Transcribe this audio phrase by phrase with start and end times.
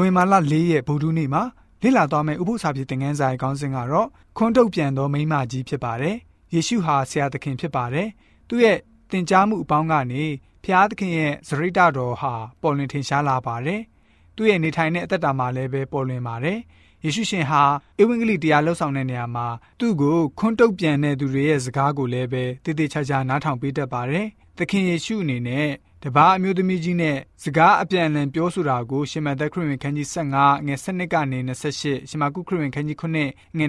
[0.00, 1.42] ဝင်မာလ၄ရက်ဗုဒ္ဓနေ့မှာ
[1.82, 6.16] လေ့လာသွားမယ့်ဥပုသ္စာပြေသင်ခန်းစာရဲ့ခေါင်းစဉ်ကတော့ခွန်းတုတ်ပြန်သောမိမကြီးဖြစ်ပါတယ်။
[6.54, 8.08] ယေရှုဟာဆရာသခင်ဖြစ်ပါတယ်။
[8.48, 8.78] သူ့ရဲ့
[9.10, 10.22] သင်ကြားမှုအပေါင်းကနေ
[10.64, 13.80] ဖျားသခင်ရဲ့ဇရိတတော်ဟာပေါ်လွင်ထင်ရှားလာပါတယ်။
[14.36, 16.58] သူ့ရဲ့နေထိုင်တဲ့အသက်တာမှာလည်းပဲပေါ်လွင်ပါတယ်။
[17.04, 17.62] ယေရှုရှင်ဟာ
[18.00, 19.46] ဧဝံဂေလိတရားလှုပ်ဆောင်တဲ့နေရာမှာ
[19.78, 24.26] သူ့ကိုခွန်းတုတ်ပြန်တဲ့သူတွေရဲ့စကားကိုလည်းပဲတည်တည်ချာချာနားထောင်ပေးတတ်ပါတယ်။
[24.58, 25.68] သခင်ယေရှုအနေနဲ့
[26.02, 33.24] တပားအမျိုးသမီးကြီးနဲ့စကားအပြန်အလှန်ပြောဆိုတာကိုရှမသက်ခရစ်ဝင်ခန်းကြီး15ငွေ7ကနေ28ရှမကုခရစ်ဝင်ခန်းကြီး9ငွေ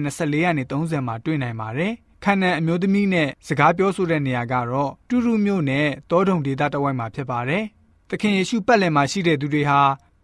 [0.06, 1.92] 24ကနေ30မှာတွေ့နိုင်ပါတယ်။
[2.24, 7.64] ခန္ဓာအမျိုးသမီးနဲ့စကားပြောဆိုတဲ့နေရာကတော့တူတူမျိုးနဲ့တောတုံဒေသတဝိုက်မှာဖြစ်ပါတယ်။
[8.10, 9.80] သခင်ယေရှုပတ်လည်မှာရှိတဲ့သူတွေဟာ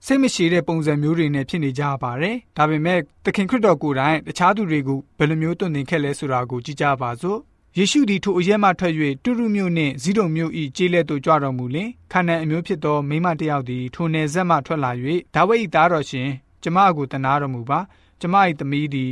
[0.07, 7.41] စိတ်မရှိတဲ့ပုံစံမျိုးတွေနဲ့ဖြစ်နေကြပါတယ်။ဒါပေမဲ့သခင်ခရစ်တော်ကိုယ်တိုင်တခြားသူတွေကိုဘယ်လိုမျိုးတုံ့တင်ခဲ့လဲဆိုတာကိုကြည့်ကြပါစို့။
[7.77, 14.91] ယေရှုသည်ထိုအရဲမှထွက်၍တူရုမြို့နှင့်ဇီးတုံမြို့၏ကျေးလက်သို့ကြွတော်မူလင်ခါနန်အမျိုးဖြစ်သောမိမတယောက်သည်ထိုနယ်ဆက်မှထွက်လာ၍
[15.35, 16.29] ဒါဝိဒ်၏သားတော်ရှင်
[16.63, 17.81] ကျမကိုတနာတော်မူပါ
[18.21, 19.11] ကျမ၏သမီးသည်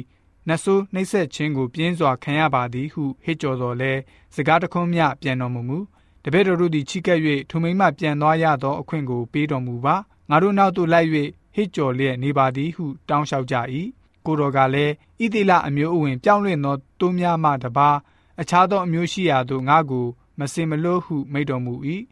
[0.48, 3.92] နတ်ဆိုးနှိပ်စက်ခြင်းကိုပြင်းစွာခံရပါသည်ဟုဟစ်ကြော်တော်လဲ
[4.34, 5.78] စကားတခွန်းမြပြန်တော်မူမူ
[6.24, 9.96] တပည့်တော်တို့သည်ချိကပ်၍ထိုမိမပြန်သွားရသောအခွင့်ကိုပေးတော်မူပါ
[10.30, 11.08] ငါတို့နောက်သို့လိုက်၍
[11.54, 13.56] ဟစ်ကြော်လျက်နေပါသည်ဟုတောင်းလျှောက်ကြ၏
[14.26, 17.96] ကိုတော်ကလည်းဣတိလအမျိုးအဝင်ပြောင်းလဲသောတိုးများမှတပါး
[18.40, 20.06] အခြားသောအမျိုးရှိရာသို့ငါကို
[20.38, 21.74] မစင်မလို့ဟုမိန့်တော်မူ၏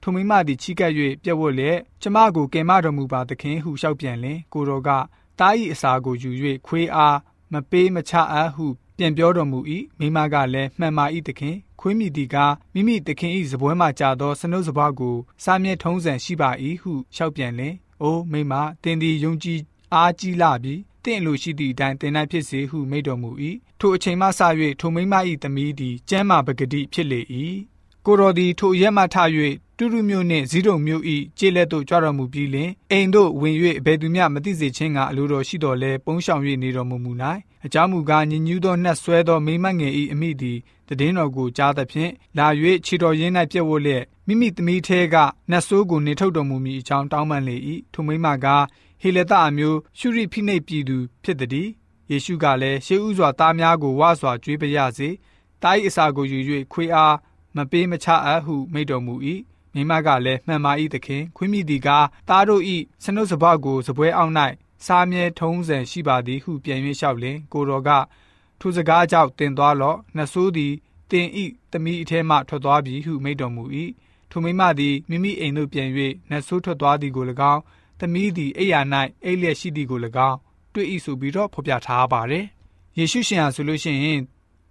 [0.00, 4.90] ထိုမိမသည်ချီးကပ်၍ပြက်ဝတ်လျက်ကျမကိုကယ်မတော်မူပါသခင်ဟုလျှောက်ပြန်လင်ကိုတော်က
[5.38, 6.30] တား၏အစာကိုယူ၍
[6.66, 7.16] ခွေးအား
[7.52, 9.58] မပေးမချအပ်ဟု ပြန်ပြောတော်မူ၏
[9.98, 12.36] မိမကလည်းမှန်ပါ၏သခင်ခွေးမိသည်က
[12.74, 16.50] မိမိသခင်၏ဇပွဲမှကြာသောစနုပ်စပွားကိုစားမြဲထုံးစံရှိပါ၏
[16.82, 19.60] ဟုလျှောက်ပြန်လင်အိုးမိမတင်သည်ယုံကြည်
[19.94, 23.30] အားကြီးလာပြီတင့်လိုရှိသည့်အတိုင်းတင်၌ဖြစ်စေဟုမိန့်တော်မူ၏
[23.80, 24.40] ထိုအချိန်မှစ၍
[24.80, 27.20] ထိုမိမ၏သမီးသည်ကျမ်းမာပဂတိဖြစ်လေ၏
[28.06, 29.16] ကိုတော်သည်ထိုရက်မှထ၍
[29.78, 31.02] တူတူမျိုးနှင့်ဇီးတုံမျိုး၏
[31.38, 37.12] ကျေလက်သို့ကြွတော်မူပြီးလင်အိမ်သို့ဝင်၍ဘယ်သူမျှမသိစေခြင်းကအလိုတော်ရှိတော်လဲပုံရှောင်၍နေတော်မူမူ၌
[37.66, 40.58] အကြောင်းမူကားညဉ့်ညူးသောနှက်ဆွဲသောမိမငယ်၏အမိသည်
[40.88, 42.46] တည်င်းတော်ကိုကြားသဖြင့်လာ၍
[42.84, 45.16] ခြေတော်ရင်း၌ပြက်ဝတ်လျက်မိမိသမီးထဲက
[45.50, 47.56] နှက်ဆိုးကိုနေထုတ်တော်မူမည်အကြောင်းတောင်းပန်လေ၏
[47.92, 48.46] ထိုမိမက
[49.02, 51.68] ဟေလသအမျိုးရှုရိဖိနှိပ်ပြည်သူဖြစ်သည်
[52.10, 55.08] ယေရှုကလည်းရှေးဥစွာသားများကိုဝါစွာကြွေးပရစေ
[55.62, 56.38] တား၏အစာကိုယူ၍
[56.72, 57.14] ခွေးအား
[57.56, 59.14] မပေးမချအပ်ဟုမိန့်တော်မူ၏
[59.74, 61.88] မိမကလည်းမှန်ပါ၏သခင်ခွင့်မိသည်က
[62.28, 62.62] သားတို့၏
[63.04, 64.32] စနုစဘကိုစပွဲအောင်၌
[64.86, 67.90] စားမြဲထုံးစံရှိပါသည်ဟုပြန်၍လျှောက်လင်ကိုတော်က
[68.60, 70.72] ထိုစကားကြောင့်တင်သွားလော့နှဆိုးသည်
[71.10, 73.64] တင်ဤသမီးအထဲမှထွက်သွားပြီဟုမိန့်တော်မူ၏
[74.30, 75.88] ထိုမိမသည်မိမိအိမ်သို့ပြန်၍
[76.30, 77.62] နှဆိုးထွက်သွားသည်ကို၎င်း
[78.00, 78.80] သမီးသည်အိယာ၌
[79.24, 80.38] အိပ်လျက်ရှိသည်ကို၎င်း
[80.74, 82.44] တွေ့၏ဆိုပြီးတော့ဖော်ပြထားပါတယ်။
[82.98, 84.20] ယေရှုရှင်ဟာဆိုလို့ရှိရင်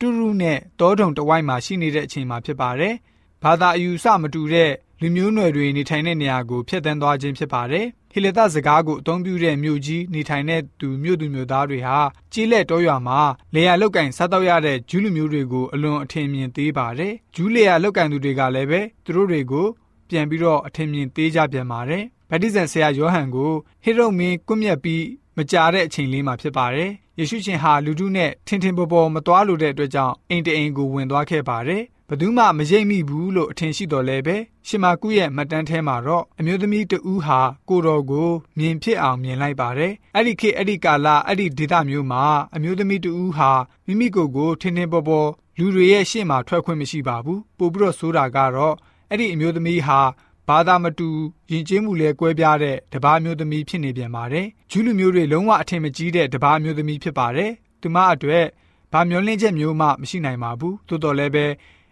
[0.01, 2.93] တူရုနဲ့တောထုံတဝိုက်မှာရှိနေတဲ့အချိန်မှာဖြစ်ပါတယ်။
[3.43, 11.97] ဘာသာအယူဆမတူတဲ့လူမျိုးနွယ်တွေနေထိုင်တဲ့နေရာကိုဖျက်ဆီးသွားခြင်းဖြစ်ပါတယ်။ဟေလသစကားကိုအသုံးပြုတဲ့မြို့ကြီးနေထိုင်တဲ့သူမြို့သူမြို့သားတွေဟာ
[12.33, 13.19] ကြီးလက်တောရွာမှာ
[13.55, 19.67] လေယာလောက်ကင်စားတော့ရတဲ့ဂျူးလူမျိုးတွေကိုအလွန်အထင်မြင်သေးပါတယ်။ဂျူးလေယာလောက်ကင်သူတွေကလည်းပဲသူတို့တွေကို
[20.09, 23.51] ပြန်ပြီးတော့အထင်မြင်သေးကြပြန်ပါတယ်။ဗတ္တိဇံဆရာယောဟန်ကို
[23.83, 25.03] ဟေရုမင်းကွမျက်ပြီး
[25.37, 34.35] မကြာတဲ့အချိန်လေးမှာဖြစ်ပါတယ်။ ယေရှုရှင်ဟာလူထုနဲ့ထင်ထင်ပေါ်ပေါ်မသွားလိုတဲ့အတွက်ကြောင့်အိမ်တအိမ်ကိုဝင်သွားခဲ့ပါတယ်။ဘသူမှမရိပ်မိဘူးလို့အထင်ရှိတော်လဲပဲ
[34.67, 37.39] ရှင်မာကုရဲ့မှတ်တမ်းထဲမှာတော့အမျိုးသမီးတဦးဟာ
[37.69, 42.23] ကိုတော်ကိုမြင်ဖြစ်အောင်မြင်လိုက်ပါတယ်အဲ့ဒီခေတ်အဲ့ဒီကာလအဲ့ဒီဒေသမျိုးမှာ
[42.55, 43.51] အမျိုးသမီးတဦးဟာ
[43.87, 48.75] မိမိကိုယ်ကိုထင်ထင်ပေါ်ပေါ်လူတွေရဲ့ရှေ့မှာထွက်ခွင့်မရှိပါဘူးပို့ပြီးတော့ဆိုတာကတော့
[49.09, 49.99] အဲ့ဒီအမျိုးသမီးဟာ
[50.47, 51.09] ဘာသာမတူ
[51.51, 58.45] ယဉ်ကျေးမှုလဲကွဲပြားတဲ့တပားမျိုးသမီးဖြစ်နေပြန်ပါတယ်။ဂျူးလူမျိုးတွေလုံးဝအထင်မကြီးတဲ့တပားမျိုးသမီးဖြစ်ပါတယ်။သူမအတွက်
[58.93, 61.45] ဘာမျောလင့်ချက်မျိုးမှမရှိနိုင်ပါဘူး။သို့တော်လည်းပဲ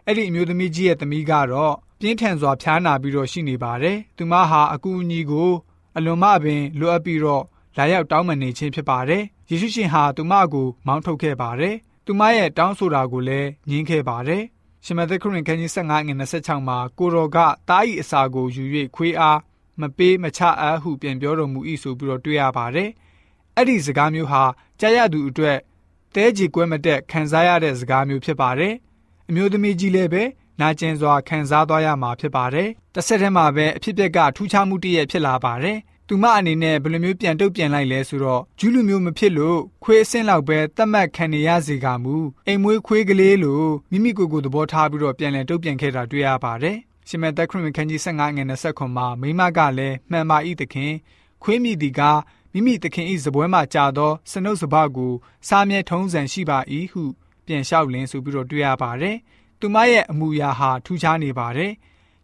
[0.06, 5.52] အဲ့ဒီအမျိုးသမီးကြီးရဲ့သမီးကတော့ပြင်းထန်စွာဖျားနာပြီးတော့ရှိနေပါတယ်။သူမဟာအကူအညီကို
[5.98, 7.44] အလွန်မှပင်လိုအပ်ပြီးတော့
[7.78, 14.44] လာရောက်တောင်းပန်နေခြင်းဖြစ်ပါတယ်။ယေရှုရှင်ဟာသူမကိုမောင်းထုတ်ခဲ့ပါတယ်။သူမရဲ့တောင်းဆိုတာကိုလည်းညှင်းခဲ့ပါတယ်။
[14.86, 17.38] ရှမသက်ခရင်ခန်းကြီး15ငွေ26မှာကိုရောက
[17.70, 18.64] တားဤအစာကိုယူ၍
[18.96, 19.40] ခွေးအား
[19.82, 22.90] မပေးမချအပ်ဟုပြန်ပြောတော်မူ၏ဆိုပြီးတော့တွေ့ရပါတယ်။
[23.56, 24.44] အဲ့ဒီစကားမျိုးဟာ
[24.80, 25.58] ကြားရသူအတွက်
[26.16, 28.74] တဲကြီးကွဲမတက်ခံစားရတဲ့စကားမျိုးဖြစ်ပါတယ်။
[29.30, 30.24] အမျိုးသမီးကြီးလည်းပဲ
[30.62, 35.78] နာကျင်စွာခံစားသွားရမှာဖြစ်ပါတယ်။တစ်ဆက်တည်းမှာပဲအဖြစ်အပျက်ကထူးခြားမှုတည်းဖြစ်လာပါတယ်
[36.12, 42.16] သူမအနေနဲ့ဘယ်လိုမျိုးပြန်တုတ်ပြန်လိုက်လဲဆိုတော့ဂျူးလူမျိုးမဖြစ်လို့ခွေးအဆင့်လောက်ပဲတတ်မှတ်ခံနေရစေကမူ
[42.48, 46.78] အိမ်မွေးခွေးကလေးလိုမိမိကိုယ်ကိုယ်သဘောထားပြီးတော့ပြန်လည်တုတ်ပြန်ခဲ့တာတွေ့ရပါတယ်
[47.08, 50.94] ရှင်မသက်ခရစ်ခန်းကြီး15ငွေ29မှာမိမကလည်းမှန်ပါ၏သခင်
[51.44, 52.02] ခွေးမိသည်က
[52.54, 55.14] မိမိသခင်၏ဇပွဲမှကြာသောစနုပ်စပကို
[55.48, 56.60] စားမြဲထုံးစံရှိပါ၏
[56.92, 57.04] ဟု
[57.46, 59.18] ပြန်လျှောက်လင်းဆိုပြီးတော့တွေ့ရပါတယ်
[59.60, 61.72] သူမရဲ့အမူအရာဟာထူးခြားနေပါတယ်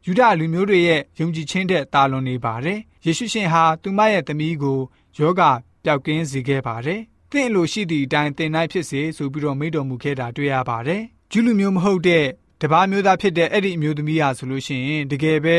[0.06, 4.80] ယူဒလူမျိုးတွေရဲ့ယုံကြည်ခြင်းတဲ့တာလွန်နေပါတယ်။ ယေရှုရှင်ဟာသူမရဲ့သမီးကို
[5.18, 5.42] ယောဂ
[5.84, 12.26] ပျောက်ကင်းစေခဲ့ပါတယ်။သင်လိုရှိသည့်အတိုင်းသင်နိုင်ဖြစ်စေဆိုပြီးတော့မိန့်တော်မူခဲ့တာတွေ့ရပါတယ်။ဂျူးလူမျိုးမဟုတ်တဲ့
[12.62, 15.58] တပားမျိုးသားဖြစ်တဲ့အဲ့ဒီအမျိုးသမီးဟာဆိုလို့ရှိရင်တကယ်ပဲ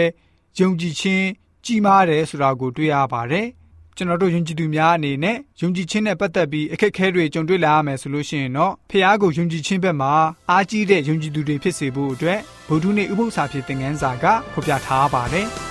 [0.59, 1.27] ယုံကြည်ခြင်း
[1.65, 3.47] ကြီးမားတယ်ဆိုတာကိုတွေ့ရပါတယ်။
[3.97, 10.13] ကျွန်တော်တို့ယုံကြည်သူများအနေနဲ့ယုံကြည်ခြင်းနဲ့ပတ်သက်ပြီးအခက်အခဲတွေကြုံတွေ့လာရမယ်ဆိုလို့ရှိရင်တော့ဖះကိုယုံကြည်ခြင်းဘက်မှာ
[10.51, 15.49] အားကြီးတဲ့ယုံကြည်သူတွေဖြစ်စေဖို့အတွက်ဗုဒ္ဓနှင့်ဥပုသ္စာဖြစ်တဲ့ငန်းစာကဖော်ပြထားပါတယ်။